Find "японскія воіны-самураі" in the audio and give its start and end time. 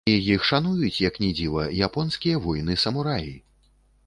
1.89-3.31